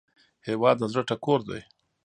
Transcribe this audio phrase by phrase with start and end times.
[0.47, 1.61] هیواد د زړه ټکور دی